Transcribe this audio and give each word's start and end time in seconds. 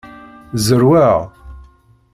Zerrweɣ. 0.65 1.19